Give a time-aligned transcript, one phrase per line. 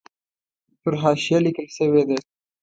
[0.81, 2.17] پر حاشیه لیکل شوې ده.